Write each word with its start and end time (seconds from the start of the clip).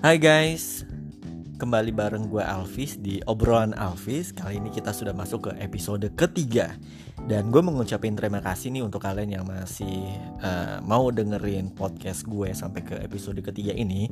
Hai 0.00 0.16
guys, 0.16 0.88
kembali 1.60 1.92
bareng 1.92 2.32
gue 2.32 2.40
Alvis 2.40 2.96
di 2.96 3.20
obrolan 3.28 3.76
Alvis. 3.76 4.32
Kali 4.32 4.56
ini 4.56 4.72
kita 4.72 4.96
sudah 4.96 5.12
masuk 5.12 5.52
ke 5.52 5.60
episode 5.60 6.08
ketiga 6.16 6.72
dan 7.28 7.52
gue 7.52 7.60
mengucapkan 7.60 8.16
terima 8.16 8.40
kasih 8.40 8.72
nih 8.72 8.80
untuk 8.80 9.04
kalian 9.04 9.36
yang 9.36 9.44
masih 9.44 10.08
uh, 10.40 10.80
mau 10.88 11.12
dengerin 11.12 11.76
podcast 11.76 12.24
gue 12.24 12.48
sampai 12.56 12.80
ke 12.80 12.96
episode 13.04 13.44
ketiga 13.44 13.76
ini. 13.76 14.08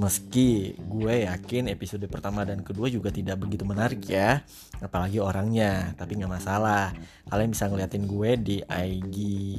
Meski 0.00 0.72
gue 0.72 1.28
yakin 1.28 1.68
episode 1.68 2.08
pertama 2.08 2.48
dan 2.48 2.64
kedua 2.64 2.88
juga 2.88 3.12
tidak 3.12 3.44
begitu 3.44 3.68
menarik 3.68 4.08
ya, 4.08 4.40
apalagi 4.80 5.20
orangnya. 5.20 5.92
Tapi 6.00 6.16
nggak 6.16 6.32
masalah, 6.32 6.96
kalian 7.28 7.52
bisa 7.52 7.68
ngeliatin 7.68 8.08
gue 8.08 8.30
di 8.40 8.56
IG, 8.64 9.16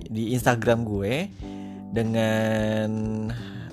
di 0.10 0.34
Instagram 0.34 0.82
gue 0.90 1.30
dengan 1.94 2.90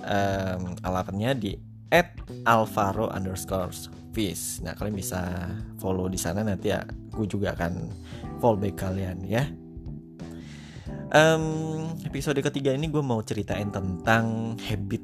um, 0.05 0.61
alamatnya 0.85 1.33
di 1.33 1.73
at 1.91 2.17
alvaro 2.47 3.11
underscore 3.13 3.73
fish. 4.15 4.63
Nah 4.63 4.73
kalian 4.79 4.97
bisa 4.97 5.51
follow 5.83 6.07
di 6.07 6.17
sana 6.17 6.47
nanti 6.47 6.71
ya. 6.71 6.87
Gue 7.13 7.27
juga 7.27 7.53
akan 7.59 7.91
follow 8.39 8.61
back 8.61 8.79
kalian 8.79 9.25
ya. 9.27 9.45
Um, 11.15 11.95
episode 12.03 12.43
ketiga 12.43 12.75
ini 12.75 12.91
gue 12.91 13.03
mau 13.03 13.23
ceritain 13.23 13.71
tentang 13.71 14.57
habit 14.59 15.03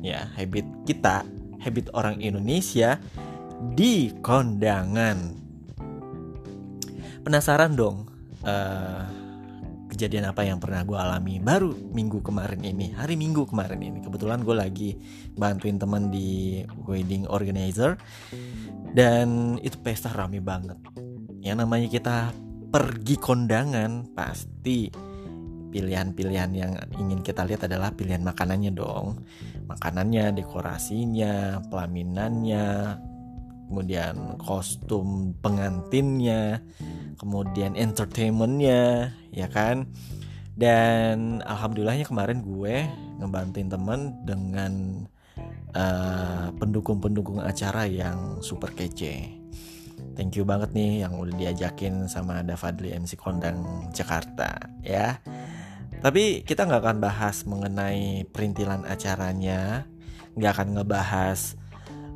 ya 0.00 0.28
habit 0.36 0.64
kita, 0.88 1.24
habit 1.60 1.92
orang 1.92 2.20
Indonesia 2.24 2.96
di 3.76 4.10
kondangan. 4.24 5.38
Penasaran 7.22 7.78
dong? 7.78 8.10
Uh, 8.42 9.21
kejadian 9.92 10.32
apa 10.32 10.48
yang 10.48 10.56
pernah 10.56 10.80
gue 10.88 10.96
alami 10.96 11.36
baru 11.36 11.68
minggu 11.92 12.24
kemarin 12.24 12.64
ini 12.64 12.96
hari 12.96 13.20
minggu 13.20 13.44
kemarin 13.44 13.84
ini. 13.84 14.00
Kebetulan 14.00 14.40
gue 14.40 14.56
lagi 14.56 14.90
bantuin 15.36 15.76
teman 15.76 16.08
di 16.08 16.64
wedding 16.88 17.28
organizer 17.28 18.00
dan 18.96 19.60
itu 19.60 19.76
pesta 19.84 20.08
rame 20.08 20.40
banget. 20.40 20.80
Yang 21.44 21.56
namanya 21.60 21.88
kita 21.92 22.16
pergi 22.72 23.20
kondangan 23.20 24.16
pasti 24.16 24.88
pilihan-pilihan 25.72 26.50
yang 26.56 26.72
ingin 26.96 27.20
kita 27.20 27.44
lihat 27.44 27.68
adalah 27.68 27.92
pilihan 27.92 28.24
makanannya 28.24 28.72
dong. 28.72 29.20
Makanannya 29.68 30.32
dekorasinya 30.40 31.60
pelaminannya 31.68 32.96
kemudian 33.72 34.36
kostum 34.36 35.32
pengantinnya, 35.40 36.60
kemudian 37.16 37.74
entertainmentnya, 37.74 39.12
ya 39.32 39.48
kan? 39.48 39.90
Dan 40.52 41.40
alhamdulillahnya 41.42 42.04
kemarin 42.04 42.44
gue 42.44 42.84
ngebantuin 43.20 43.72
temen 43.72 44.00
dengan 44.28 44.72
uh, 45.72 46.52
pendukung-pendukung 46.60 47.40
acara 47.40 47.88
yang 47.88 48.44
super 48.44 48.72
kece. 48.76 49.40
Thank 50.12 50.36
you 50.36 50.44
banget 50.44 50.76
nih 50.76 51.08
yang 51.08 51.16
udah 51.16 51.32
diajakin 51.32 52.04
sama 52.04 52.44
Davadli 52.44 52.92
MC 52.92 53.16
Kondang 53.16 53.88
Jakarta 53.96 54.60
ya. 54.84 55.24
Tapi 56.02 56.44
kita 56.44 56.68
nggak 56.68 56.82
akan 56.82 56.98
bahas 57.00 57.46
mengenai 57.48 58.28
perintilan 58.28 58.84
acaranya, 58.84 59.88
nggak 60.36 60.52
akan 60.52 60.68
ngebahas 60.76 61.62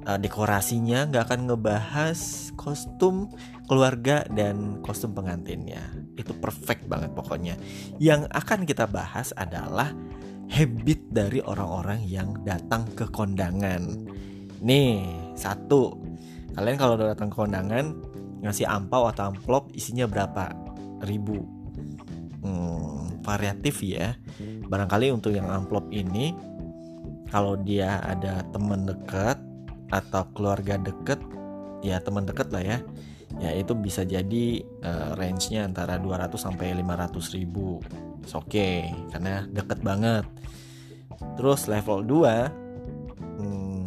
uh, 0.07 0.19
dekorasinya 0.19 1.11
nggak 1.11 1.25
akan 1.29 1.41
ngebahas 1.51 2.51
kostum 2.55 3.35
keluarga 3.67 4.23
dan 4.33 4.81
kostum 4.81 5.13
pengantinnya. 5.13 5.83
Itu 6.15 6.33
perfect 6.39 6.87
banget 6.87 7.13
pokoknya. 7.13 7.55
Yang 7.99 8.31
akan 8.33 8.65
kita 8.65 8.87
bahas 8.87 9.35
adalah 9.37 9.93
habit 10.47 11.11
dari 11.11 11.43
orang-orang 11.43 12.07
yang 12.07 12.39
datang 12.47 12.87
ke 12.95 13.11
kondangan. 13.11 14.07
Nih 14.63 15.05
satu. 15.35 15.99
Kalian 16.57 16.79
kalau 16.81 16.97
datang 16.97 17.29
ke 17.29 17.37
kondangan 17.37 17.93
ngasih 18.41 18.65
ampau 18.65 19.11
atau 19.11 19.35
amplop 19.35 19.69
isinya 19.77 20.09
berapa? 20.09 20.55
Ribu. 21.05 21.43
Hmm, 22.41 23.21
variatif 23.21 23.83
ya. 23.83 24.17
Barangkali 24.71 25.11
untuk 25.13 25.35
yang 25.35 25.51
amplop 25.51 25.91
ini 25.91 26.33
kalau 27.29 27.59
dia 27.59 27.99
ada 28.07 28.47
temen 28.55 28.87
dekat 28.87 29.37
atau 29.91 30.27
keluarga 30.35 30.79
deket 30.79 31.19
ya 31.83 32.03
teman 32.03 32.27
deket 32.27 32.51
lah 32.51 32.63
ya 32.63 32.79
ya 33.37 33.53
itu 33.53 33.77
bisa 33.77 34.01
jadi 34.05 34.65
uh, 34.81 35.13
range-nya 35.17 35.69
antara 35.69 36.01
200 36.01 36.33
sampai 36.37 36.73
500 36.73 37.37
ribu. 37.37 37.81
Oke 38.33 38.33
okay, 38.33 38.77
karena 39.13 39.45
deket 39.53 39.81
banget. 39.85 40.25
Terus 41.37 41.69
level 41.69 42.05
2 42.05 42.49
hmm, 43.41 43.85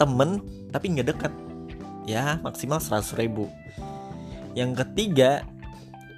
temen 0.00 0.40
tapi 0.72 0.86
nggak 0.96 1.08
deket. 1.12 1.32
Ya 2.08 2.40
maksimal 2.40 2.80
100 2.80 3.20
ribu. 3.20 3.52
Yang 4.56 4.82
ketiga 4.84 5.44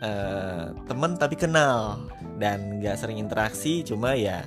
uh, 0.00 0.70
temen 0.87 1.19
tapi 1.19 1.34
kenal. 1.34 2.06
Dan 2.38 2.82
nggak 2.82 2.99
sering 2.99 3.19
interaksi 3.22 3.82
cuma 3.87 4.14
ya 4.19 4.47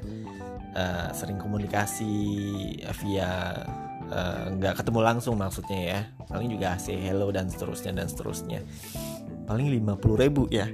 uh, 0.75 1.09
sering 1.11 1.39
komunikasi 1.39 2.15
via 3.03 3.63
nggak 4.57 4.73
uh, 4.73 4.77
ketemu 4.77 4.99
langsung 5.01 5.35
maksudnya 5.37 5.79
ya. 5.81 5.99
Paling 6.29 6.49
juga 6.51 6.77
say 6.77 6.97
hello 6.97 7.29
dan 7.33 7.49
seterusnya 7.49 7.91
dan 7.95 8.07
seterusnya. 8.09 8.61
Paling 9.49 9.69
50 9.69 10.23
ribu 10.23 10.45
ya. 10.49 10.69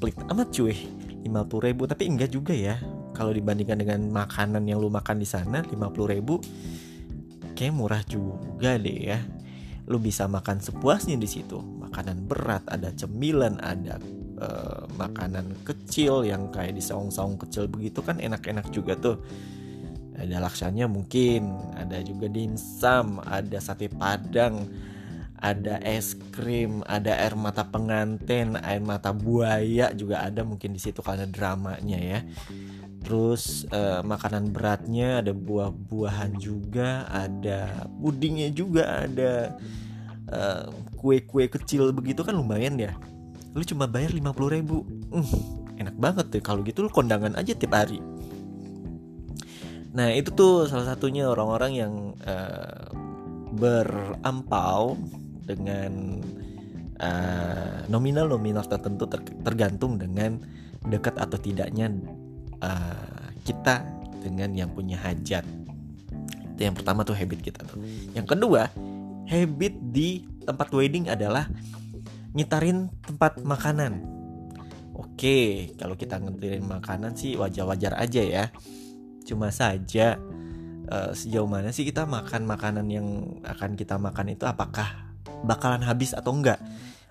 Pelit 0.00 0.16
amat 0.28 0.48
cuy 0.52 0.76
50 1.24 1.66
ribu. 1.66 1.82
Tapi 1.88 2.02
enggak 2.08 2.30
juga 2.32 2.52
ya. 2.52 2.80
Kalau 3.14 3.30
dibandingkan 3.30 3.78
dengan 3.78 4.00
makanan 4.10 4.66
yang 4.66 4.82
lu 4.82 4.90
makan 4.90 5.22
di 5.22 5.28
sana 5.28 5.62
50 5.62 6.12
ribu 6.12 6.42
kayak 7.54 7.74
murah 7.74 8.02
juga 8.04 8.74
deh 8.76 8.98
ya. 9.14 9.20
Lu 9.86 10.00
bisa 10.00 10.26
makan 10.26 10.58
sepuasnya 10.58 11.14
di 11.20 11.28
situ. 11.28 11.60
Makanan 11.60 12.26
berat 12.26 12.64
ada 12.66 12.90
cemilan 12.90 13.60
ada 13.62 14.00
uh, 14.40 14.88
makanan 14.98 15.54
kecil 15.62 16.26
yang 16.26 16.50
kayak 16.50 16.74
di 16.74 16.82
saung-saung 16.82 17.38
kecil 17.38 17.70
begitu 17.70 18.02
kan 18.02 18.18
enak-enak 18.18 18.66
juga 18.74 18.98
tuh 18.98 19.16
ada 20.14 20.38
laksanya 20.38 20.86
mungkin 20.86 21.58
ada 21.74 21.98
juga 22.00 22.30
dimsum 22.30 23.18
ada 23.26 23.58
sate 23.58 23.90
padang 23.90 24.70
ada 25.44 25.76
es 25.84 26.16
krim 26.32 26.80
ada 26.88 27.20
air 27.20 27.36
mata 27.36 27.66
pengantin 27.68 28.56
air 28.64 28.80
mata 28.80 29.12
buaya 29.12 29.92
juga 29.92 30.24
ada 30.24 30.40
mungkin 30.40 30.72
di 30.72 30.80
situ 30.80 31.04
karena 31.04 31.28
dramanya 31.28 32.00
ya. 32.00 32.20
Terus 33.04 33.68
uh, 33.68 34.00
makanan 34.00 34.48
beratnya 34.56 35.20
ada 35.20 35.36
buah-buahan 35.36 36.40
juga 36.40 37.04
ada 37.12 37.84
pudingnya 38.00 38.48
juga 38.48 39.04
ada 39.04 39.60
eh, 40.32 40.64
kue-kue 40.96 41.52
kecil 41.52 41.92
begitu 41.92 42.24
kan 42.24 42.32
lumayan 42.32 42.80
ya. 42.80 42.96
Lu 43.52 43.60
cuma 43.60 43.84
bayar 43.84 44.16
50 44.16 44.56
ribu. 44.56 44.88
Hmm, 45.12 45.28
enak 45.76 45.96
banget 46.00 46.32
tuh 46.32 46.40
kalau 46.40 46.64
gitu 46.64 46.88
lu 46.88 46.88
kondangan 46.88 47.36
aja 47.36 47.52
tiap 47.52 47.76
hari 47.76 48.00
nah 49.94 50.10
itu 50.10 50.34
tuh 50.34 50.66
salah 50.66 50.90
satunya 50.90 51.30
orang-orang 51.30 51.72
yang 51.78 51.94
uh, 52.26 52.90
berampau 53.54 54.98
dengan 55.46 56.18
uh, 56.98 57.86
nominal-nominal 57.86 58.66
tertentu 58.66 59.06
ter 59.06 59.22
tergantung 59.46 59.94
dengan 59.96 60.42
dekat 60.82 61.14
atau 61.14 61.38
tidaknya 61.38 61.94
uh, 62.58 63.30
kita 63.46 63.86
dengan 64.18 64.50
yang 64.58 64.74
punya 64.74 64.98
hajat 64.98 65.46
itu 66.54 66.60
yang 66.60 66.74
pertama 66.74 67.06
tuh 67.06 67.14
habit 67.14 67.38
kita 67.38 67.62
tuh 67.62 67.78
yang 68.18 68.26
kedua 68.26 68.66
habit 69.30 69.74
di 69.94 70.26
tempat 70.44 70.68
wedding 70.74 71.08
adalah 71.08 71.48
nyitarin 72.36 72.90
tempat 73.06 73.40
makanan. 73.40 74.04
Oke, 74.94 75.70
kalau 75.78 75.94
kita 75.98 76.18
ngetirin 76.18 76.66
makanan 76.66 77.14
sih 77.14 77.38
wajar-wajar 77.38 77.94
aja 77.98 78.22
ya. 78.22 78.44
Cuma 79.24 79.48
saja 79.50 80.20
uh, 80.88 81.10
sejauh 81.16 81.48
mana 81.48 81.72
sih 81.72 81.84
kita 81.84 82.04
makan 82.04 82.44
makanan 82.44 82.86
yang 82.88 83.08
akan 83.44 83.74
kita 83.74 83.96
makan 83.96 84.36
itu 84.36 84.44
apakah 84.44 85.12
bakalan 85.44 85.82
habis 85.84 86.12
atau 86.12 86.36
enggak? 86.36 86.60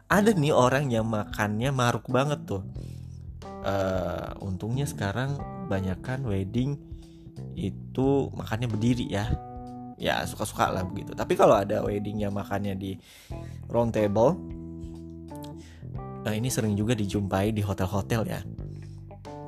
Ada 0.07 0.37
nih 0.37 0.53
orang 0.53 0.93
yang 0.93 1.09
makannya 1.09 1.73
maruk 1.73 2.07
banget 2.07 2.45
tuh. 2.45 2.63
Uh, 3.63 4.35
untungnya 4.43 4.83
sekarang 4.83 5.39
banyakkan 5.71 6.21
wedding 6.27 6.75
itu 7.55 8.27
makannya 8.35 8.67
berdiri 8.67 9.07
ya 9.07 9.31
ya 9.95 10.19
suka-suka 10.27 10.67
lah 10.67 10.83
begitu 10.83 11.15
tapi 11.15 11.39
kalau 11.39 11.55
ada 11.55 11.79
wedding 11.79 12.27
yang 12.27 12.35
makannya 12.35 12.75
di 12.75 12.99
round 13.71 13.95
table 13.95 14.35
Nah 16.23 16.31
ini 16.31 16.47
sering 16.47 16.73
juga 16.73 16.95
dijumpai 16.95 17.51
di 17.51 17.59
hotel-hotel 17.59 18.21
ya. 18.23 18.39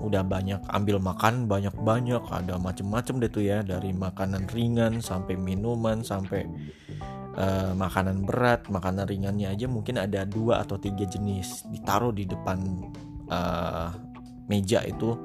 Udah 0.06 0.22
banyak 0.22 0.62
ambil 0.70 1.02
makan 1.02 1.50
banyak-banyak, 1.50 2.22
ada 2.30 2.62
macem-macem 2.62 3.18
deh 3.18 3.32
tuh 3.34 3.42
ya 3.42 3.66
dari 3.66 3.90
makanan 3.90 4.46
ringan 4.54 5.02
sampai 5.02 5.34
minuman 5.34 6.06
sampai 6.06 6.46
uh, 7.34 7.74
makanan 7.74 8.22
berat, 8.22 8.70
makanan 8.70 9.10
ringannya 9.10 9.50
aja 9.50 9.66
mungkin 9.66 9.98
ada 9.98 10.22
dua 10.30 10.62
atau 10.62 10.78
tiga 10.78 11.10
jenis 11.10 11.66
ditaruh 11.74 12.14
di 12.14 12.30
depan 12.30 12.62
uh, 13.34 13.90
meja 14.46 14.86
itu 14.86 15.18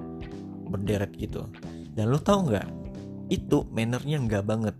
berderet 0.72 1.12
gitu. 1.20 1.44
Dan 1.92 2.08
lo 2.08 2.16
tau 2.16 2.48
nggak? 2.48 2.68
Itu 3.28 3.68
mannernya 3.68 4.16
nggak 4.16 4.44
banget. 4.48 4.76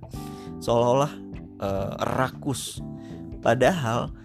Seolah-olah 0.65 1.13
uh, 1.61 1.93
rakus. 2.17 2.81
Padahal 3.45 4.17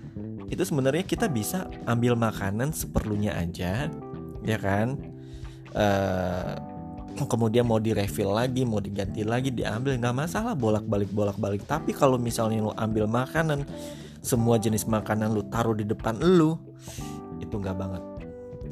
itu 0.47 0.61
sebenarnya 0.61 1.03
kita 1.03 1.25
bisa 1.27 1.67
ambil 1.89 2.13
makanan 2.13 2.69
seperlunya 2.71 3.33
aja 3.33 3.89
ya 4.45 4.57
kan 4.61 4.93
uh, 5.75 6.55
kemudian 7.15 7.63
mau 7.63 7.79
direfill 7.79 8.35
lagi 8.35 8.67
mau 8.67 8.83
diganti 8.83 9.23
lagi 9.23 9.51
diambil 9.51 9.95
nggak 9.95 10.15
masalah 10.15 10.51
bolak 10.51 10.83
balik 10.83 11.07
bolak 11.15 11.39
balik 11.39 11.63
tapi 11.63 11.95
kalau 11.95 12.19
misalnya 12.19 12.59
lo 12.59 12.73
ambil 12.75 13.07
makanan 13.07 13.63
semua 14.25 14.57
jenis 14.57 14.89
makanan 14.89 15.37
lu 15.37 15.45
taruh 15.47 15.77
di 15.77 15.85
depan 15.85 16.17
lu 16.17 16.57
itu 17.39 17.55
nggak 17.61 17.77
banget. 17.77 18.03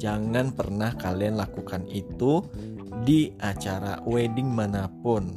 Jangan 0.02 0.50
pernah 0.50 0.90
kalian 0.98 1.38
lakukan 1.38 1.86
itu 1.86 2.42
di 3.06 3.30
acara 3.38 4.02
wedding 4.02 4.50
mana 4.50 4.90
pun 4.90 5.30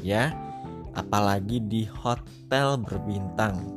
ya. 0.00 0.30
Apalagi 0.96 1.60
di 1.60 1.84
hotel 1.84 2.80
berbintang. 2.80 3.74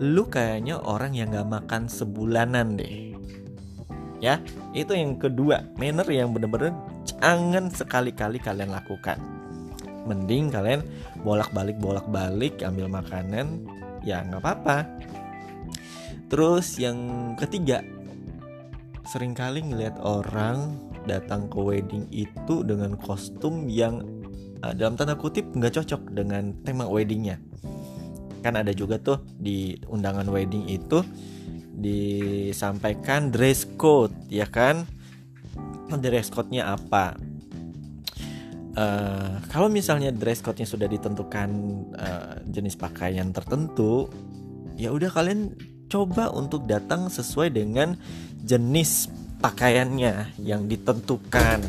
Lu 0.00 0.26
kayaknya 0.30 0.80
orang 0.80 1.12
yang 1.18 1.34
nggak 1.34 1.50
makan 1.50 1.90
sebulanan 1.90 2.78
deh 2.78 3.13
ya 4.24 4.40
itu 4.72 4.96
yang 4.96 5.20
kedua 5.20 5.68
manner 5.76 6.08
yang 6.08 6.32
bener-bener 6.32 6.72
jangan 7.04 7.68
sekali-kali 7.68 8.40
kalian 8.40 8.72
lakukan. 8.72 9.20
Mending 10.08 10.48
kalian 10.48 10.80
bolak-balik 11.20 11.76
bolak-balik 11.76 12.64
ambil 12.64 12.88
makanan 12.88 13.68
ya 14.00 14.24
nggak 14.24 14.40
apa-apa. 14.40 14.88
Terus 16.32 16.80
yang 16.80 16.96
ketiga 17.36 17.84
sering 19.04 19.36
kali 19.36 19.60
ngelihat 19.60 20.00
orang 20.00 20.80
datang 21.04 21.52
ke 21.52 21.60
wedding 21.60 22.08
itu 22.08 22.64
dengan 22.64 22.96
kostum 22.96 23.68
yang 23.68 24.00
uh, 24.64 24.72
dalam 24.72 24.96
tanda 24.96 25.12
kutip 25.12 25.44
nggak 25.52 25.76
cocok 25.76 26.16
dengan 26.16 26.56
tema 26.64 26.88
weddingnya. 26.88 27.36
Kan 28.40 28.56
ada 28.56 28.72
juga 28.72 28.96
tuh 29.00 29.20
di 29.36 29.76
undangan 29.88 30.28
wedding 30.28 30.64
itu 30.68 31.04
disampaikan 31.74 33.34
dress 33.34 33.66
code 33.76 34.14
ya 34.30 34.46
kan? 34.46 34.86
Dress 35.94 36.32
code-nya 36.32 36.74
apa? 36.74 37.14
Uh, 38.74 39.38
kalau 39.54 39.70
misalnya 39.70 40.10
dress 40.10 40.42
code-nya 40.42 40.66
sudah 40.66 40.90
ditentukan 40.90 41.48
uh, 41.94 42.42
jenis 42.50 42.74
pakaian 42.74 43.30
tertentu 43.30 44.10
ya 44.74 44.90
udah 44.90 45.06
kalian 45.14 45.54
coba 45.86 46.34
untuk 46.34 46.66
datang 46.66 47.06
sesuai 47.06 47.54
dengan 47.54 47.94
jenis 48.42 49.06
pakaiannya 49.38 50.34
yang 50.42 50.66
ditentukan. 50.66 51.62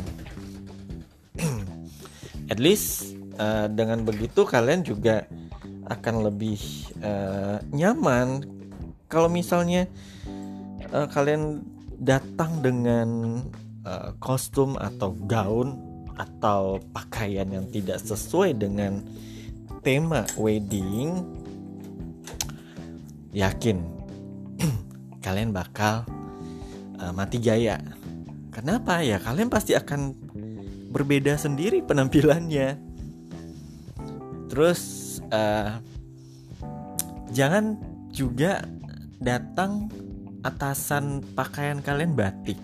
At 2.52 2.58
least 2.58 3.14
uh, 3.38 3.70
dengan 3.70 4.02
begitu 4.02 4.42
kalian 4.42 4.82
juga 4.82 5.30
akan 5.86 6.26
lebih 6.26 6.58
uh, 6.98 7.62
nyaman 7.70 8.55
kalau 9.06 9.30
misalnya 9.30 9.86
uh, 10.90 11.08
kalian 11.10 11.62
datang 11.96 12.60
dengan 12.60 13.40
uh, 13.86 14.12
kostum 14.20 14.76
atau 14.76 15.16
gaun 15.26 15.78
atau 16.16 16.80
pakaian 16.96 17.48
yang 17.48 17.68
tidak 17.68 18.00
sesuai 18.00 18.56
dengan 18.56 19.04
tema 19.84 20.24
wedding 20.40 21.22
yakin 23.36 23.84
kalian 25.24 25.52
bakal 25.52 26.08
uh, 27.00 27.12
mati 27.12 27.36
gaya 27.36 27.80
kenapa? 28.56 29.04
Ya 29.04 29.20
kalian 29.20 29.52
pasti 29.52 29.76
akan 29.76 30.16
berbeda 30.88 31.36
sendiri 31.36 31.84
penampilannya. 31.84 32.80
Terus 34.48 34.80
uh, 35.28 35.76
jangan 37.36 37.76
juga 38.08 38.64
datang 39.22 39.88
atasan 40.44 41.24
pakaian 41.34 41.80
kalian 41.82 42.14
batik 42.14 42.58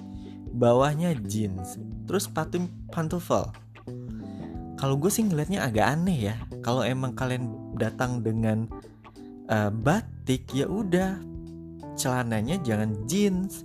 bawahnya 0.53 1.17
jeans 1.27 1.81
terus 2.07 2.29
sepatu 2.29 2.63
pantufel 2.93 3.49
kalau 4.83 4.99
gue 4.99 5.15
sih 5.15 5.23
ngelihatnya 5.23 5.63
agak 5.63 5.95
aneh 5.95 6.35
ya. 6.35 6.37
Kalau 6.59 6.83
emang 6.83 7.15
kalian 7.15 7.47
datang 7.79 8.19
dengan 8.19 8.67
uh, 9.47 9.71
batik 9.71 10.51
ya 10.51 10.67
udah. 10.67 11.23
Celananya 11.95 12.59
jangan 12.67 13.07
jeans. 13.07 13.63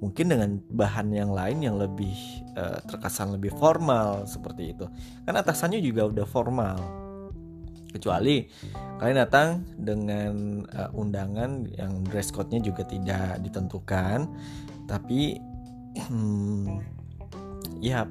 Mungkin 0.00 0.32
dengan 0.32 0.56
bahan 0.72 1.12
yang 1.12 1.36
lain 1.36 1.60
yang 1.60 1.76
lebih 1.76 2.16
uh, 2.56 2.80
terkesan 2.88 3.36
lebih 3.36 3.52
formal 3.60 4.24
seperti 4.24 4.72
itu. 4.72 4.88
Kan 5.28 5.36
atasannya 5.36 5.76
juga 5.84 6.08
udah 6.08 6.24
formal 6.24 6.80
kecuali 7.96 8.46
kalian 9.00 9.18
datang 9.18 9.48
dengan 9.76 10.62
uh, 10.68 10.92
undangan 10.92 11.64
yang 11.76 12.04
dress 12.06 12.28
code-nya 12.28 12.60
juga 12.60 12.84
tidak 12.84 13.40
ditentukan 13.40 14.28
tapi 14.84 15.40
hmm, 16.06 16.80
ya 17.88 18.04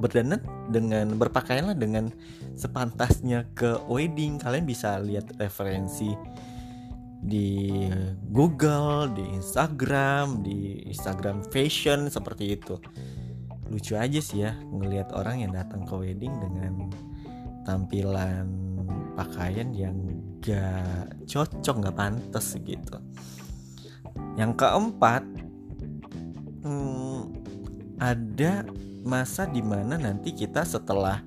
berdandan 0.00 0.40
dengan 0.72 1.12
berpakaianlah 1.20 1.76
dengan 1.76 2.08
sepantasnya 2.56 3.44
ke 3.52 3.76
wedding 3.84 4.40
kalian 4.40 4.64
bisa 4.64 4.96
lihat 4.96 5.28
referensi 5.36 6.16
di 7.20 7.68
Google, 8.32 9.12
di 9.12 9.20
Instagram, 9.36 10.40
di 10.40 10.88
Instagram 10.88 11.44
fashion 11.52 12.08
seperti 12.08 12.56
itu. 12.56 12.80
Lucu 13.68 13.94
aja 13.94 14.18
sih 14.18 14.42
ya 14.42 14.56
ngelihat 14.56 15.12
orang 15.12 15.44
yang 15.44 15.52
datang 15.52 15.84
ke 15.84 15.94
wedding 15.94 16.32
dengan 16.40 16.88
tampilan 17.68 18.69
pakaian 19.20 19.68
yang 19.76 19.96
gak 20.40 21.12
cocok 21.28 21.76
gak 21.84 21.96
pantas 21.96 22.56
gitu. 22.56 22.96
Yang 24.40 24.52
keempat 24.56 25.22
hmm, 26.64 27.20
ada 28.00 28.64
masa 29.04 29.44
di 29.44 29.60
mana 29.60 30.00
nanti 30.00 30.32
kita 30.32 30.64
setelah 30.64 31.20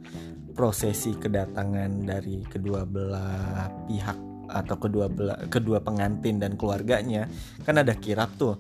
prosesi 0.58 1.14
kedatangan 1.14 2.06
dari 2.06 2.42
kedua 2.46 2.86
belah 2.86 3.70
pihak 3.86 4.18
atau 4.50 4.76
kedua 4.78 5.10
belah, 5.10 5.50
kedua 5.50 5.82
pengantin 5.82 6.38
dan 6.38 6.54
keluarganya 6.54 7.26
kan 7.66 7.82
ada 7.82 7.98
kirap 7.98 8.30
tuh 8.38 8.54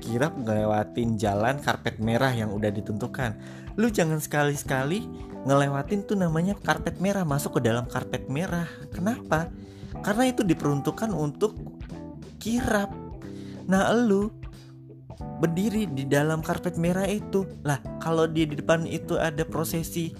kirap 0.00 0.34
ngelewatin 0.34 1.20
jalan 1.20 1.60
karpet 1.60 2.00
merah 2.00 2.32
yang 2.32 2.50
udah 2.50 2.72
ditentukan. 2.72 3.36
Lu 3.76 3.92
jangan 3.92 4.18
sekali-sekali 4.18 5.06
ngelewatin 5.44 6.08
tuh 6.08 6.16
namanya 6.16 6.56
karpet 6.58 6.98
merah 6.98 7.22
masuk 7.28 7.60
ke 7.60 7.70
dalam 7.70 7.84
karpet 7.86 8.26
merah. 8.32 8.66
Kenapa? 8.90 9.52
Karena 10.00 10.32
itu 10.32 10.42
diperuntukkan 10.42 11.12
untuk 11.12 11.54
kirap. 12.40 12.90
Nah 13.68 13.92
lu 13.92 14.32
berdiri 15.40 15.84
di 15.88 16.08
dalam 16.08 16.40
karpet 16.40 16.80
merah 16.80 17.06
itu. 17.06 17.44
Lah 17.62 17.78
kalau 18.00 18.24
di 18.24 18.48
depan 18.48 18.88
itu 18.88 19.20
ada 19.20 19.44
prosesi 19.44 20.12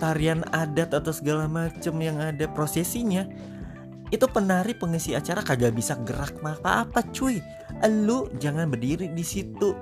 tarian 0.00 0.42
adat 0.50 0.96
atau 0.96 1.12
segala 1.12 1.44
macem 1.46 1.94
yang 2.00 2.18
ada 2.18 2.48
prosesinya 2.48 3.28
itu 4.10 4.26
penari 4.26 4.74
pengisi 4.74 5.14
acara 5.14 5.44
kagak 5.44 5.76
bisa 5.76 5.94
gerak 6.02 6.34
apa 6.42 6.82
apa 6.82 7.00
cuy 7.14 7.38
lu 7.88 8.28
jangan 8.36 8.68
berdiri 8.68 9.08
di 9.14 9.24
situ 9.24 9.72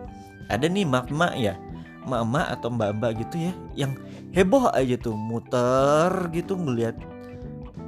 ada 0.46 0.70
nih 0.70 0.86
mak-mak 0.86 1.34
ya 1.34 1.58
mama 2.06 2.46
atau 2.48 2.72
mbak-mbak 2.72 3.20
gitu 3.26 3.50
ya 3.50 3.52
yang 3.74 3.92
heboh 4.32 4.70
aja 4.72 4.96
tuh 4.96 5.18
muter 5.18 6.10
gitu 6.32 6.56
ngelihat 6.56 6.96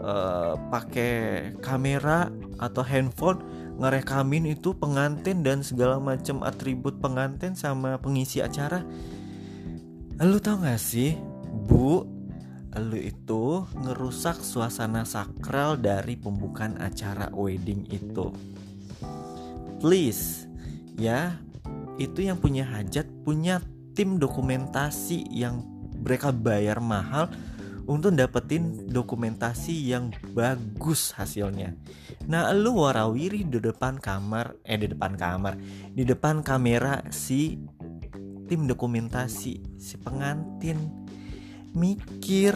uh, 0.03 0.59
pakai 0.69 1.55
kamera 1.63 2.29
atau 2.61 2.85
handphone 2.85 3.41
ngerekamin 3.81 4.53
itu 4.53 4.77
pengantin 4.77 5.41
dan 5.41 5.65
segala 5.65 5.97
macam 5.97 6.45
atribut 6.45 7.01
pengantin 7.01 7.57
sama 7.57 7.97
pengisi 7.97 8.45
acara. 8.45 8.85
Lu 10.21 10.37
tau 10.37 10.61
gak 10.61 10.77
sih, 10.77 11.17
Bu? 11.65 12.05
Lu 12.77 12.99
itu 13.01 13.65
ngerusak 13.81 14.37
suasana 14.45 15.09
sakral 15.09 15.81
dari 15.81 16.21
pembukaan 16.21 16.77
acara 16.77 17.33
wedding 17.33 17.89
itu. 17.89 18.29
Please, 19.81 20.45
ya, 21.01 21.41
itu 21.97 22.29
yang 22.29 22.37
punya 22.37 22.69
hajat 22.69 23.09
punya 23.25 23.65
tim 23.97 24.21
dokumentasi 24.21 25.25
yang 25.33 25.65
mereka 26.05 26.33
bayar 26.37 26.85
mahal 26.85 27.33
untuk 27.89 28.13
dapetin 28.15 28.87
dokumentasi 28.93 29.73
yang 29.89 30.13
bagus 30.37 31.17
hasilnya. 31.17 31.75
Nah, 32.29 32.53
lu 32.53 32.77
warawiri 32.77 33.49
di 33.49 33.59
depan 33.59 33.97
kamar, 33.97 34.55
eh 34.69 34.77
di 34.77 34.87
depan 34.93 35.17
kamar, 35.17 35.57
di 35.91 36.05
depan 36.05 36.45
kamera 36.45 37.01
si 37.11 37.59
tim 38.47 38.69
dokumentasi, 38.69 39.81
si 39.81 39.95
pengantin 39.97 41.09
mikir 41.75 42.55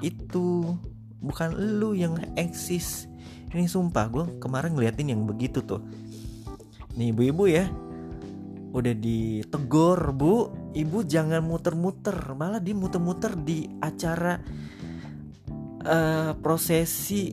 itu 0.00 0.76
bukan 1.20 1.52
lu 1.82 1.92
yang 1.92 2.16
eksis. 2.40 3.10
Ini 3.50 3.66
sumpah 3.66 4.06
gue 4.08 4.24
kemarin 4.38 4.78
ngeliatin 4.78 5.12
yang 5.12 5.26
begitu 5.26 5.60
tuh. 5.66 5.82
Nih 7.00 7.16
ibu-ibu 7.16 7.48
ya, 7.48 7.64
udah 8.76 8.92
ditegur 8.92 10.12
bu. 10.12 10.52
Ibu 10.76 11.08
jangan 11.08 11.40
muter-muter 11.40 12.12
malah 12.36 12.60
dia 12.60 12.76
muter-muter 12.76 13.40
di 13.40 13.64
acara 13.80 14.36
uh, 15.80 16.36
prosesi 16.36 17.32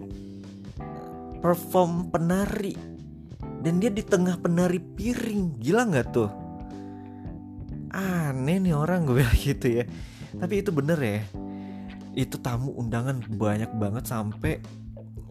perform 1.43 2.07
penari. 2.07 2.95
Dan 3.59 3.83
dia 3.83 3.91
di 3.91 4.07
tengah 4.07 4.39
penari 4.39 4.79
piring 4.79 5.59
gila 5.59 5.83
nggak 5.91 6.07
tuh? 6.15 6.31
Aneh 7.91 8.63
nih 8.63 8.71
orang 8.71 9.03
gue 9.03 9.19
bilang 9.19 9.35
gitu 9.51 9.83
ya. 9.83 9.85
Tapi 10.31 10.63
itu 10.63 10.71
bener 10.71 10.95
ya. 11.03 11.19
Itu 12.15 12.39
tamu 12.39 12.71
undangan 12.71 13.19
banyak 13.35 13.75
banget 13.75 14.07
sampai 14.07 14.63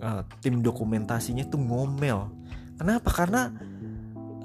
uh, 0.05 0.21
tim 0.45 0.61
dokumentasinya 0.61 1.49
tuh 1.49 1.57
ngomel. 1.57 2.29
Kenapa? 2.77 3.09
Karena 3.09 3.49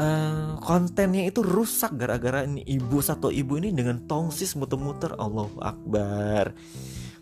uh, 0.01 0.57
kontennya 0.57 1.29
itu 1.29 1.45
rusak 1.45 1.93
gara-gara 1.95 2.43
ini 2.43 2.65
ibu 2.65 2.97
satu 2.99 3.29
ibu 3.29 3.61
ini 3.61 3.69
dengan 3.71 4.01
tongsis 4.09 4.57
muter-muter. 4.57 5.13
Allah 5.15 5.47
Akbar. 5.61 6.57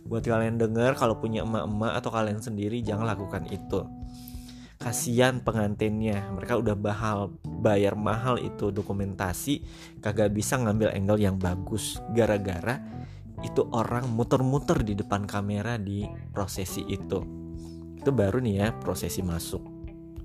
Buat 0.07 0.25
kalian 0.25 0.57
dengar 0.57 0.97
kalau 0.97 1.19
punya 1.21 1.45
emak-emak 1.45 1.93
atau 2.01 2.09
kalian 2.09 2.41
sendiri 2.41 2.81
jangan 2.81 3.05
lakukan 3.05 3.45
itu. 3.51 3.85
Kasihan 4.79 5.43
pengantinnya. 5.43 6.23
Mereka 6.33 6.55
udah 6.55 6.75
bahal 6.79 7.35
bayar 7.43 7.99
mahal 7.99 8.39
itu 8.39 8.71
dokumentasi 8.71 9.61
kagak 9.99 10.31
bisa 10.31 10.55
ngambil 10.55 10.95
angle 10.95 11.19
yang 11.19 11.35
bagus. 11.35 11.99
Gara-gara 12.15 12.79
itu 13.43 13.67
orang 13.75 14.07
muter-muter 14.07 14.81
di 14.81 14.95
depan 14.95 15.27
kamera 15.27 15.75
di 15.75 16.07
prosesi 16.31 16.81
itu. 16.87 17.19
Itu 17.99 18.15
baru 18.15 18.39
nih 18.39 18.55
ya 18.55 18.67
prosesi 18.79 19.19
masuk. 19.19 19.61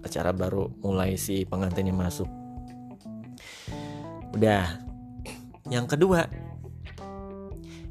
Acara 0.06 0.30
baru 0.30 0.70
mulai 0.80 1.18
si 1.18 1.42
pengantinnya 1.42 1.92
masuk 1.96 2.43
udah. 4.34 4.66
Yang 5.70 5.86
kedua 5.96 6.28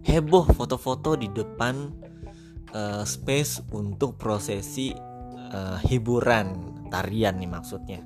heboh 0.03 0.45
foto-foto 0.51 1.15
di 1.15 1.31
depan 1.31 1.89
uh, 2.75 3.03
space 3.07 3.63
untuk 3.71 4.19
prosesi 4.19 4.91
uh, 5.49 5.79
hiburan 5.79 6.75
tarian 6.91 7.39
nih 7.39 7.49
maksudnya. 7.49 7.99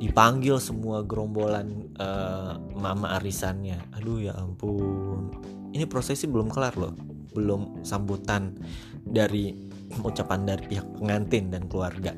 Dipanggil 0.00 0.56
semua 0.62 1.04
gerombolan 1.04 1.92
uh, 2.00 2.56
mama 2.76 3.16
arisannya. 3.20 3.80
Aduh 3.96 4.20
ya 4.20 4.32
ampun. 4.36 5.32
Ini 5.72 5.84
prosesi 5.88 6.24
belum 6.28 6.48
kelar 6.48 6.76
loh. 6.76 6.94
Belum 7.32 7.84
sambutan 7.84 8.56
dari 9.02 9.52
ucapan 10.00 10.46
dari 10.46 10.64
pihak 10.70 10.86
pengantin 10.96 11.52
dan 11.52 11.68
keluarga. 11.68 12.14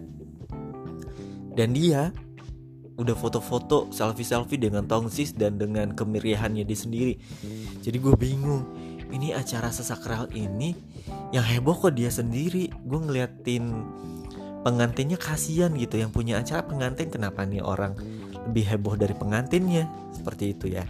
Dan 1.52 1.74
dia 1.76 2.14
udah 2.96 3.16
foto-foto 3.16 3.88
selfie-selfie 3.88 4.60
dengan 4.60 4.84
tongsis 4.84 5.32
dan 5.32 5.56
dengan 5.56 5.96
kemeriahannya 5.96 6.64
di 6.66 6.76
sendiri. 6.76 7.14
Jadi 7.80 7.96
gue 7.96 8.14
bingung 8.16 8.62
ini 9.12 9.32
acara 9.36 9.68
sesakral 9.68 10.28
ini 10.32 10.76
yang 11.32 11.44
heboh 11.44 11.76
kok 11.76 11.96
dia 11.96 12.08
sendiri? 12.08 12.68
Gue 12.84 13.00
ngeliatin 13.00 13.64
pengantinnya 14.62 15.18
kasihan 15.18 15.72
gitu 15.74 16.00
yang 16.00 16.12
punya 16.12 16.40
acara 16.40 16.64
pengantin. 16.64 17.08
Kenapa 17.08 17.44
nih 17.44 17.64
orang 17.64 17.96
lebih 18.48 18.64
heboh 18.76 18.94
dari 18.96 19.16
pengantinnya? 19.16 19.88
Seperti 20.12 20.52
itu 20.56 20.72
ya. 20.72 20.84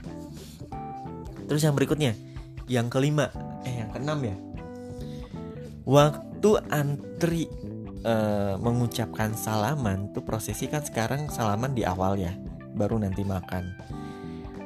Terus 1.47 1.63
yang 1.63 1.75
berikutnya 1.75 2.15
yang 2.71 2.87
kelima 2.89 3.29
eh 3.67 3.83
yang 3.83 3.91
keenam 3.91 4.19
ya. 4.23 4.37
Waktu 5.83 6.51
antri 6.71 7.51
uh, 8.05 8.55
mengucapkan 8.59 9.35
salaman 9.35 10.11
tuh 10.15 10.23
prosesi 10.23 10.67
kan 10.67 10.83
sekarang 10.83 11.31
salaman 11.31 11.75
di 11.75 11.83
awal 11.87 12.19
ya 12.19 12.35
baru 12.73 13.01
nanti 13.03 13.23
makan 13.23 13.65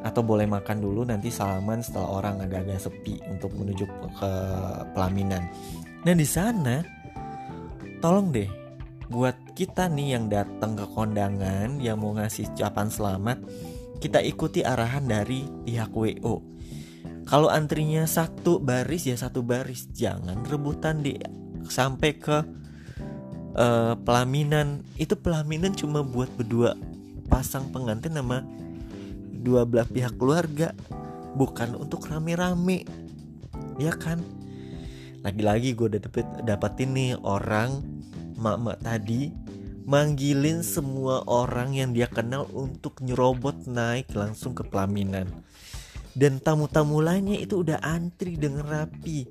atau 0.06 0.22
boleh 0.22 0.46
makan 0.46 0.78
dulu 0.78 1.02
nanti 1.02 1.34
salaman 1.34 1.82
setelah 1.82 2.22
orang 2.22 2.38
agak-agak 2.46 2.78
sepi 2.78 3.18
untuk 3.26 3.50
menuju 3.58 3.90
ke 4.14 4.32
pelaminan. 4.94 5.50
Nah 6.06 6.14
di 6.14 6.22
sana 6.22 6.78
tolong 7.98 8.30
deh 8.30 8.46
buat 9.10 9.34
kita 9.58 9.90
nih 9.90 10.18
yang 10.18 10.30
datang 10.30 10.78
ke 10.78 10.86
kondangan 10.94 11.82
yang 11.82 11.98
mau 11.98 12.14
ngasih 12.14 12.54
ucapan 12.54 12.86
selamat 12.86 13.38
kita 13.98 14.22
ikuti 14.22 14.62
arahan 14.62 15.08
dari 15.08 15.48
pihak 15.66 15.90
WO. 15.90 16.42
Kalau 17.26 17.50
antrinya 17.50 18.06
satu 18.06 18.62
baris 18.62 19.10
ya 19.10 19.18
satu 19.18 19.42
baris, 19.42 19.90
jangan 19.90 20.46
rebutan 20.46 21.02
di 21.02 21.18
sampai 21.66 22.14
ke 22.14 22.38
uh, 23.56 23.94
pelaminan. 24.04 24.84
Itu 25.00 25.16
pelaminan 25.16 25.72
cuma 25.74 26.04
buat 26.04 26.30
berdua. 26.36 26.76
Pasang 27.26 27.72
pengantin 27.74 28.14
sama 28.14 28.44
dua 29.42 29.66
belah 29.66 29.88
pihak 29.88 30.14
keluarga. 30.20 30.76
Bukan 31.34 31.76
untuk 31.76 32.06
rame-rame. 32.06 32.86
Ya 33.76 33.92
kan? 33.92 34.22
Lagi-lagi 35.26 35.74
gue 35.74 35.96
udah 35.96 36.00
dapet 36.00 36.26
dapetin 36.46 36.94
nih 36.94 37.12
orang 37.18 37.82
mak-mak 38.38 38.78
tadi 38.84 39.32
manggilin 39.86 40.62
semua 40.62 41.24
orang 41.26 41.74
yang 41.74 41.90
dia 41.90 42.06
kenal 42.06 42.46
untuk 42.54 43.02
nyerobot 43.02 43.66
naik 43.66 44.12
langsung 44.14 44.54
ke 44.54 44.62
pelaminan. 44.62 45.26
Dan 46.16 46.40
tamu-tamu 46.40 47.04
lainnya 47.04 47.36
itu 47.36 47.60
udah 47.60 47.82
antri 47.84 48.40
dengan 48.40 48.64
rapi. 48.64 49.28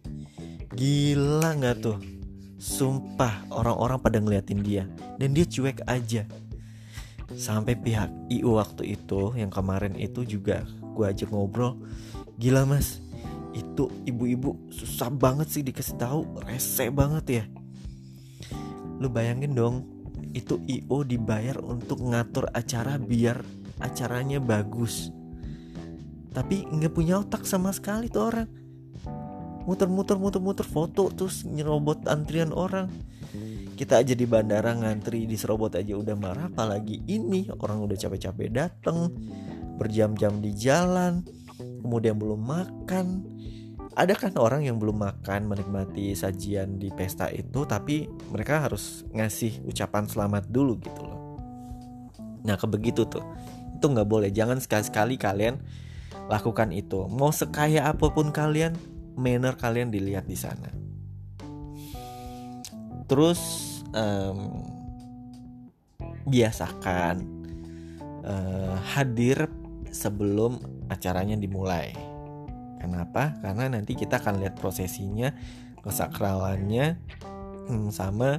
Gila 0.75 1.57
nggak 1.57 1.75
tuh 1.81 2.14
sumpah 2.57 3.47
orang-orang 3.51 3.99
pada 3.99 4.17
ngeliatin 4.19 4.61
dia. 4.63 4.83
Dan 5.19 5.35
dia 5.35 5.45
cuek 5.47 5.83
aja. 5.85 6.23
Sampai 7.33 7.73
pihak 7.73 8.11
IU 8.29 8.61
waktu 8.61 8.95
itu 8.95 9.33
yang 9.33 9.49
kemarin 9.49 9.97
itu 9.97 10.21
juga 10.23 10.61
gue 10.95 11.05
ajak 11.09 11.33
ngobrol 11.33 11.75
gila 12.39 12.63
mas 12.63 13.03
itu 13.55 13.87
ibu-ibu 14.03 14.55
susah 14.71 15.07
banget 15.11 15.47
sih 15.47 15.63
dikasih 15.63 15.95
tahu 15.95 16.21
rese 16.43 16.91
banget 16.91 17.25
ya. 17.41 17.43
Lu 18.99 19.07
bayangin 19.07 19.55
dong 19.55 19.75
itu 20.35 20.59
IO 20.67 21.07
dibayar 21.07 21.55
untuk 21.63 22.03
ngatur 22.03 22.51
acara 22.51 22.99
biar 22.99 23.39
acaranya 23.79 24.43
bagus. 24.43 25.09
Tapi 26.35 26.67
nggak 26.67 26.91
punya 26.91 27.23
otak 27.23 27.47
sama 27.47 27.71
sekali 27.71 28.11
tuh 28.11 28.27
orang 28.27 28.47
muter-muter 29.65 30.17
muter-muter 30.17 30.65
foto 30.65 31.09
terus 31.11 31.43
nyerobot 31.45 32.05
antrian 32.05 32.53
orang. 32.53 32.89
Kita 33.75 33.99
aja 33.99 34.15
di 34.15 34.23
bandara 34.23 34.71
ngantri 34.71 35.27
di 35.27 35.35
serobot 35.35 35.75
aja 35.75 35.99
udah 35.99 36.15
marah. 36.15 36.47
Apalagi 36.47 37.03
ini 37.11 37.51
orang 37.59 37.83
udah 37.83 37.97
capek-capek 37.99 38.49
dateng 38.53 39.11
berjam-jam 39.75 40.39
di 40.39 40.55
jalan 40.55 41.25
kemudian 41.83 42.15
belum 42.15 42.39
makan. 42.39 43.35
Ada 43.95 44.15
kan 44.15 44.35
orang 44.35 44.67
yang 44.67 44.75
belum 44.75 44.99
makan 44.99 45.47
menikmati 45.47 46.11
sajian 46.15 46.79
di 46.79 46.91
pesta 46.91 47.31
itu 47.31 47.63
tapi 47.63 48.07
mereka 48.27 48.63
harus 48.63 49.07
ngasih 49.15 49.63
ucapan 49.63 50.03
selamat 50.03 50.51
dulu 50.51 50.79
gitu 50.79 51.01
loh. 51.03 51.19
Nah 52.43 52.55
kebegitu 52.59 53.07
tuh. 53.07 53.23
Itu 53.75 53.91
nggak 53.91 54.07
boleh. 54.07 54.29
Jangan 54.31 54.59
sekali-sekali 54.59 55.15
kalian 55.15 55.59
lakukan 56.27 56.75
itu. 56.75 57.07
Mau 57.07 57.31
sekaya 57.31 57.87
apa 57.87 58.11
pun 58.11 58.35
kalian 58.35 58.75
manner 59.15 59.55
kalian 59.55 59.91
dilihat 59.91 60.27
di 60.27 60.37
sana 60.37 60.69
terus 63.05 63.41
um, 63.93 64.65
biasakan 66.25 67.21
uh, 68.25 68.75
hadir 68.97 69.45
sebelum 69.93 70.57
acaranya 70.89 71.37
dimulai. 71.37 71.93
Kenapa? 72.81 73.37
Karena 73.41 73.69
nanti 73.71 73.95
kita 73.95 74.21
akan 74.21 74.43
lihat 74.43 74.59
prosesinya, 74.59 75.33
kesakralannya, 75.81 76.97
hmm, 77.69 77.89
sama 77.89 78.37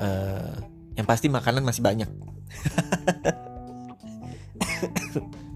uh, 0.00 0.54
yang 0.96 1.06
pasti 1.06 1.28
makanan 1.28 1.62
masih 1.62 1.82
banyak. 1.84 2.06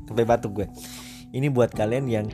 Sampai 0.06 0.26
batuk 0.26 0.62
gue. 0.62 0.66
Ini 1.30 1.46
buat 1.50 1.70
kalian 1.70 2.06
yang 2.10 2.26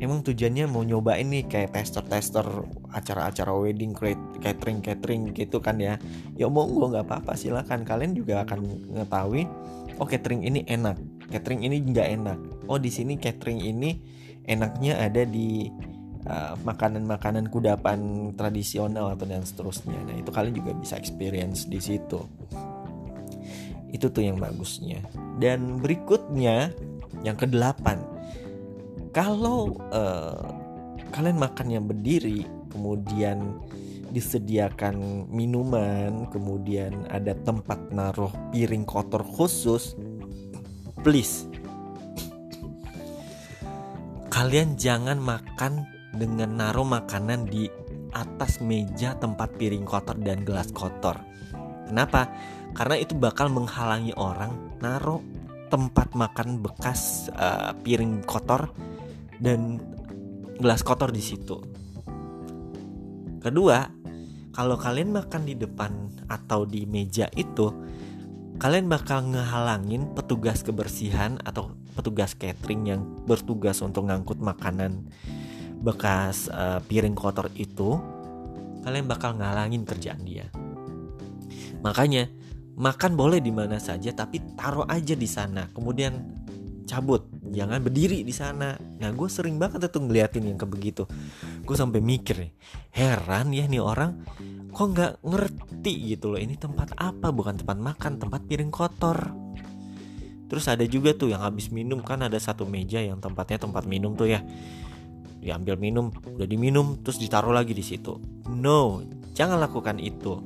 emang 0.00 0.26
tujuannya 0.26 0.66
mau 0.66 0.82
nyoba 0.82 1.18
ini 1.18 1.46
kayak 1.46 1.76
tester-tester 1.76 2.46
acara-acara 2.90 3.52
wedding 3.54 3.94
catering 4.42 4.80
catering 4.82 5.30
gitu 5.34 5.58
kan 5.62 5.78
ya. 5.78 5.98
Ya 6.34 6.46
mau 6.50 6.66
gue 6.66 6.86
nggak 6.94 7.06
apa-apa 7.06 7.34
silakan. 7.38 7.86
Kalian 7.86 8.14
juga 8.14 8.42
akan 8.46 8.90
ngetahui 9.00 9.46
oh 9.98 10.06
catering 10.10 10.42
ini 10.42 10.66
enak 10.66 10.98
catering 11.30 11.64
ini 11.64 11.76
nggak 11.82 12.08
enak. 12.20 12.38
Oh 12.68 12.78
di 12.80 12.90
sini 12.92 13.16
catering 13.16 13.60
ini 13.60 13.96
enaknya 14.44 15.00
ada 15.00 15.24
di 15.24 15.68
uh, 16.28 16.54
makanan-makanan 16.62 17.48
kudapan 17.48 18.30
tradisional 18.36 19.12
atau 19.16 19.24
dan 19.24 19.42
seterusnya. 19.42 19.96
Nah 20.04 20.16
itu 20.16 20.30
kalian 20.30 20.54
juga 20.54 20.72
bisa 20.76 20.94
experience 20.94 21.66
di 21.68 21.80
situ. 21.80 22.20
Itu 23.90 24.10
tuh 24.10 24.22
yang 24.26 24.42
bagusnya. 24.42 25.02
Dan 25.38 25.82
berikutnya 25.82 26.74
yang 27.22 27.38
kedelapan 27.38 28.13
kalau 29.14 29.78
uh, 29.94 30.42
kalian 31.14 31.38
makannya 31.38 31.80
berdiri 31.80 32.42
kemudian 32.74 33.62
disediakan 34.10 35.26
minuman 35.30 36.26
kemudian 36.34 37.06
ada 37.08 37.38
tempat 37.46 37.78
naruh 37.94 38.30
piring 38.50 38.82
kotor 38.82 39.22
khusus 39.22 39.94
please 41.06 41.46
kalian 44.34 44.74
jangan 44.74 45.22
makan 45.22 45.86
dengan 46.14 46.58
naruh 46.58 46.86
makanan 46.86 47.46
di 47.46 47.70
atas 48.14 48.62
meja 48.62 49.18
tempat 49.18 49.58
piring 49.58 49.82
kotor 49.82 50.14
dan 50.22 50.46
gelas 50.46 50.70
kotor. 50.70 51.18
Kenapa? 51.90 52.30
Karena 52.74 52.96
itu 52.98 53.18
bakal 53.18 53.50
menghalangi 53.50 54.14
orang 54.14 54.78
naruh 54.78 55.22
tempat 55.70 56.14
makan 56.14 56.62
bekas 56.62 57.30
uh, 57.34 57.74
piring 57.82 58.22
kotor 58.22 58.70
dan 59.42 59.80
gelas 60.58 60.82
kotor 60.86 61.10
di 61.10 61.22
situ. 61.22 61.58
Kedua, 63.42 63.84
kalau 64.54 64.78
kalian 64.78 65.12
makan 65.12 65.42
di 65.44 65.58
depan 65.58 66.24
atau 66.30 66.64
di 66.64 66.86
meja 66.86 67.28
itu, 67.34 67.74
kalian 68.62 68.86
bakal 68.86 69.26
ngehalangin 69.34 70.14
petugas 70.14 70.62
kebersihan 70.62 71.36
atau 71.42 71.74
petugas 71.98 72.38
catering 72.38 72.82
yang 72.86 73.02
bertugas 73.26 73.82
untuk 73.82 74.06
ngangkut 74.06 74.38
makanan 74.38 75.10
bekas 75.82 76.48
uh, 76.48 76.78
piring 76.86 77.18
kotor 77.18 77.50
itu. 77.58 77.98
Kalian 78.86 79.08
bakal 79.08 79.36
ngalangin 79.36 79.82
kerjaan 79.82 80.22
dia. 80.22 80.46
Makanya 81.82 82.28
makan 82.78 83.16
boleh 83.18 83.42
di 83.42 83.50
mana 83.50 83.80
saja 83.82 84.14
tapi 84.14 84.40
taruh 84.54 84.86
aja 84.86 85.12
di 85.12 85.26
sana. 85.28 85.66
Kemudian 85.72 86.14
cabut 86.86 87.33
jangan 87.54 87.78
berdiri 87.80 88.26
di 88.26 88.34
sana 88.34 88.74
nah 88.98 89.10
gue 89.14 89.28
sering 89.30 89.56
banget 89.56 89.86
tuh 89.88 90.02
ngeliatin 90.02 90.50
yang 90.50 90.58
kayak 90.58 90.72
begitu 90.74 91.06
gue 91.62 91.76
sampai 91.78 92.02
mikir 92.02 92.50
heran 92.90 93.54
ya 93.54 93.70
nih 93.70 93.80
orang 93.80 94.26
kok 94.74 94.86
nggak 94.90 95.12
ngerti 95.22 96.18
gitu 96.18 96.34
loh 96.34 96.40
ini 96.42 96.58
tempat 96.58 96.98
apa 96.98 97.30
bukan 97.30 97.62
tempat 97.62 97.78
makan 97.78 98.18
tempat 98.18 98.42
piring 98.44 98.74
kotor 98.74 99.44
Terus 100.54 100.70
ada 100.70 100.84
juga 100.84 101.10
tuh 101.16 101.34
yang 101.34 101.42
habis 101.42 101.72
minum 101.72 101.98
kan 102.04 102.20
ada 102.20 102.38
satu 102.38 102.68
meja 102.68 103.02
yang 103.02 103.18
tempatnya 103.18 103.64
tempat 103.64 103.88
minum 103.88 104.14
tuh 104.14 104.30
ya. 104.30 104.44
Diambil 105.42 105.76
minum, 105.76 106.14
udah 106.14 106.46
diminum 106.46 107.02
terus 107.02 107.18
ditaruh 107.18 107.52
lagi 107.52 107.74
di 107.74 107.82
situ. 107.82 108.22
No, 108.48 109.02
jangan 109.34 109.60
lakukan 109.60 109.98
itu. 109.98 110.40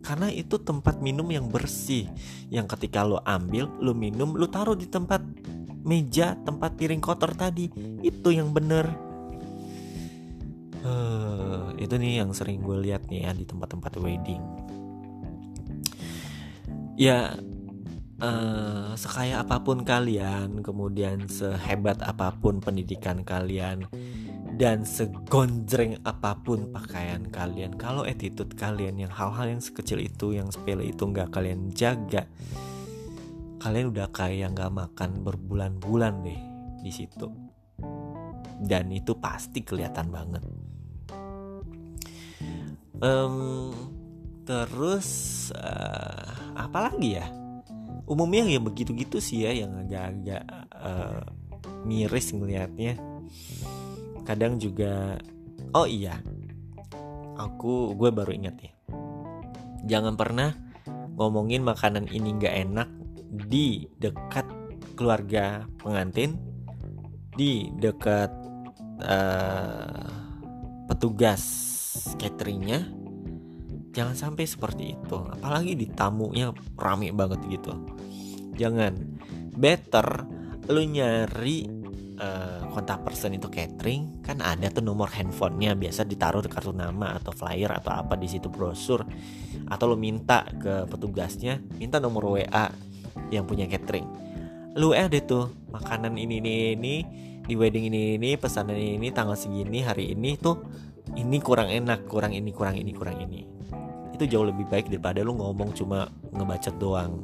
Karena 0.00 0.32
itu 0.32 0.56
tempat 0.56 1.04
minum 1.04 1.28
yang 1.28 1.52
bersih 1.52 2.08
Yang 2.48 2.72
ketika 2.72 3.04
lo 3.04 3.20
ambil, 3.20 3.68
lo 3.84 3.92
minum, 3.92 4.32
lo 4.32 4.48
taruh 4.48 4.72
di 4.72 4.88
tempat 4.88 5.20
meja, 5.84 6.36
tempat 6.44 6.76
piring 6.76 7.00
kotor 7.00 7.32
tadi. 7.36 7.68
Itu 8.00 8.30
yang 8.30 8.52
bener. 8.52 8.88
Uh, 10.80 11.72
Itu 11.80 11.96
nih 11.96 12.20
yang 12.20 12.36
sering 12.36 12.60
gue 12.60 12.76
lihat 12.76 13.08
nih 13.08 13.24
ya 13.24 13.32
di 13.32 13.44
tempat-tempat 13.48 13.96
wedding. 14.00 14.44
Ya 17.00 17.40
uh, 18.20 18.92
sekaya 19.00 19.40
apa 19.40 19.64
pun 19.64 19.80
kalian, 19.80 20.60
kemudian 20.60 21.24
sehebat 21.24 22.04
apa 22.04 22.36
pun 22.36 22.60
pendidikan 22.60 23.24
kalian, 23.24 23.88
dan 24.60 24.84
segonjreng 24.84 25.96
apa 26.04 26.36
pun 26.44 26.68
pakaian 26.68 27.24
kalian, 27.32 27.80
kalau 27.80 28.04
attitude 28.04 28.52
kalian 28.60 29.00
yang 29.00 29.08
hal-hal 29.08 29.56
yang 29.56 29.64
sekecil 29.64 30.04
itu, 30.04 30.36
yang 30.36 30.52
sepele 30.52 30.92
itu 30.92 31.00
nggak 31.00 31.32
kalian 31.32 31.72
jaga, 31.72 32.28
kalian 33.60 33.92
udah 33.92 34.08
kayak 34.10 34.56
nggak 34.56 34.72
makan 34.72 35.20
berbulan-bulan 35.22 36.24
deh 36.24 36.40
di 36.80 36.90
situ. 36.90 37.28
Dan 38.60 38.92
itu 38.92 39.16
pasti 39.16 39.60
kelihatan 39.60 40.08
banget. 40.08 40.42
Um, 43.00 43.72
terus 44.44 45.08
uh, 45.56 46.52
apa 46.56 46.92
lagi 46.92 47.16
ya? 47.16 47.40
umumnya 48.10 48.42
ya 48.42 48.58
begitu-gitu 48.58 49.22
sih 49.22 49.46
ya 49.46 49.54
yang 49.54 49.86
agak-agak 49.86 50.42
uh, 50.74 51.22
miris 51.86 52.34
ngelihatnya 52.34 52.98
kadang 54.26 54.58
juga 54.58 55.14
oh 55.70 55.86
iya 55.86 56.18
aku 57.38 57.94
gue 57.94 58.10
baru 58.10 58.34
ingat 58.34 58.56
ya 58.66 58.72
jangan 59.86 60.18
pernah 60.18 60.50
ngomongin 61.14 61.62
makanan 61.62 62.10
ini 62.10 62.34
nggak 62.34 62.54
enak 62.66 62.88
di 63.30 63.86
dekat 63.96 64.44
keluarga 64.98 65.64
pengantin 65.80 66.36
di 67.38 67.70
dekat 67.78 68.28
uh, 69.00 70.10
petugas 70.90 71.42
cateringnya. 72.18 72.84
Jangan 73.90 74.14
sampai 74.14 74.44
seperti 74.46 74.94
itu. 74.94 75.18
Apalagi 75.18 75.74
di 75.74 75.88
tamunya 75.90 76.54
rame 76.78 77.10
banget 77.10 77.40
gitu. 77.50 77.74
Jangan. 78.54 78.94
Better 79.50 80.06
lu 80.70 80.86
nyari 80.86 81.66
uh, 82.20 82.70
kontak 82.70 83.02
person 83.02 83.34
itu 83.34 83.50
catering. 83.50 84.22
Kan 84.22 84.44
ada 84.44 84.70
tuh 84.70 84.84
nomor 84.84 85.10
handphonenya. 85.10 85.74
Biasa 85.74 86.06
ditaruh 86.06 86.44
di 86.44 86.50
kartu 86.52 86.70
nama 86.70 87.18
atau 87.18 87.34
flyer 87.34 87.72
atau 87.82 88.04
apa 88.04 88.14
di 88.14 88.30
situ 88.30 88.46
brosur. 88.46 89.02
Atau 89.66 89.90
lu 89.90 89.98
minta 89.98 90.46
ke 90.60 90.86
petugasnya 90.86 91.58
minta 91.78 91.98
nomor 91.98 92.38
WA 92.38 92.89
yang 93.30 93.46
punya 93.46 93.66
catering. 93.70 94.06
Lu 94.78 94.94
ada 94.94 95.16
tuh 95.22 95.50
makanan 95.70 96.14
ini 96.14 96.42
ini 96.42 96.54
ini 96.74 96.94
di 97.46 97.54
wedding 97.58 97.90
ini 97.90 98.14
ini 98.14 98.38
pesanan 98.38 98.78
ini, 98.78 99.00
ini 99.00 99.08
tanggal 99.10 99.34
segini 99.34 99.82
hari 99.82 100.14
ini 100.14 100.38
tuh 100.38 100.62
ini 101.18 101.42
kurang 101.42 101.70
enak 101.70 102.06
kurang 102.06 102.30
ini 102.36 102.50
kurang 102.54 102.78
ini 102.78 102.94
kurang 102.94 103.18
ini. 103.18 103.46
Itu 104.14 104.28
jauh 104.30 104.46
lebih 104.46 104.70
baik 104.70 104.92
daripada 104.92 105.24
lu 105.26 105.34
ngomong 105.34 105.74
cuma 105.74 106.06
ngebacot 106.30 106.76
doang. 106.78 107.18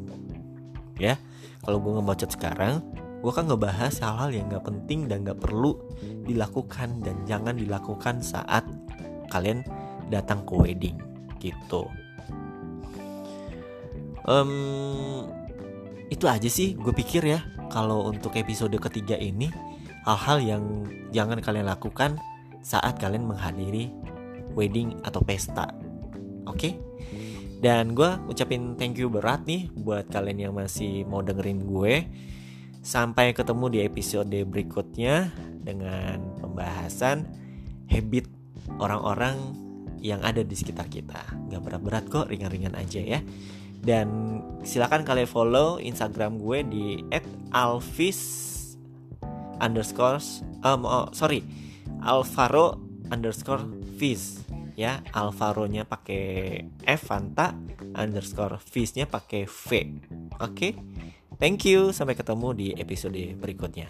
Ya 0.99 1.21
kalau 1.62 1.79
gue 1.83 1.92
ngebacot 1.99 2.31
sekarang 2.35 2.83
gue 3.23 3.33
kan 3.35 3.51
ngebahas 3.51 3.95
hal-hal 4.03 4.31
yang 4.31 4.47
gak 4.53 4.71
penting 4.71 5.11
dan 5.11 5.27
gak 5.27 5.42
perlu 5.42 5.75
dilakukan 6.27 7.03
dan 7.03 7.16
jangan 7.27 7.59
dilakukan 7.59 8.23
saat 8.23 8.62
kalian 9.31 9.66
datang 10.11 10.47
ke 10.47 10.55
wedding 10.55 10.97
gitu. 11.42 11.90
Um, 14.27 15.31
itu 16.12 16.25
aja 16.31 16.47
sih 16.47 16.79
gue 16.79 16.92
pikir 16.95 17.27
ya. 17.27 17.40
Kalau 17.66 18.07
untuk 18.07 18.38
episode 18.38 18.75
ketiga 18.79 19.19
ini 19.19 19.51
hal-hal 20.07 20.38
yang 20.38 20.64
jangan 21.11 21.42
kalian 21.42 21.66
lakukan 21.66 22.14
saat 22.62 22.99
kalian 23.03 23.27
menghadiri 23.27 23.90
wedding 24.55 24.95
atau 25.03 25.19
pesta. 25.23 25.75
Oke? 26.47 26.55
Okay? 26.57 26.75
dan 27.57 27.97
gue 27.97 28.11
ucapin 28.29 28.77
thank 28.77 29.01
you 29.01 29.09
berat 29.09 29.40
nih 29.49 29.73
buat 29.73 30.12
kalian 30.12 30.49
yang 30.49 30.55
masih 30.57 31.09
mau 31.09 31.25
dengerin 31.25 31.64
gue. 31.64 32.05
Sampai 32.87 33.35
ketemu 33.35 33.66
di 33.66 33.79
episode 33.83 34.38
berikutnya 34.47 35.35
dengan 35.66 36.23
pembahasan 36.38 37.27
habit 37.90 38.31
orang-orang 38.79 39.35
yang 39.99 40.23
ada 40.23 40.47
di 40.47 40.55
sekitar 40.55 40.87
kita. 40.87 41.19
Gak 41.51 41.62
berat-berat 41.66 42.07
kok 42.07 42.31
ringan-ringan 42.31 42.79
aja 42.79 43.03
ya 43.03 43.19
dan 43.85 44.41
silakan 44.65 45.05
kalian 45.07 45.29
follow 45.29 45.77
instagram 45.81 46.39
gue 46.41 46.59
di 46.67 46.87
@alvis 47.55 48.21
underscore 49.61 50.21
um, 50.65 50.85
oh, 50.85 51.09
sorry 51.12 51.41
alvaro 52.03 52.81
underscore 53.09 53.65
fish 53.97 54.47
ya. 54.77 55.01
Alvaro-nya 55.11 55.89
pakai 55.89 56.61
F 56.85 57.09
Fanta 57.09 57.57
underscore 57.97 58.61
Fish-nya 58.61 59.09
pakai 59.09 59.49
V. 59.49 59.67
Oke? 60.37 60.53
Okay? 60.53 60.73
thank 61.41 61.65
you. 61.65 61.91
Sampai 61.91 62.15
ketemu 62.15 62.53
di 62.53 62.69
episode 62.77 63.19
berikutnya 63.41 63.89